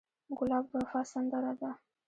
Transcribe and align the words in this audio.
ګلاب 0.37 0.65
د 0.71 0.73
وفا 0.81 1.01
سندره 1.11 1.53
ده. 1.59 1.71